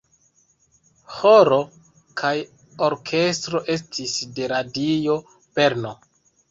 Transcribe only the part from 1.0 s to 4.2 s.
Ĥoro kaj orkestro estis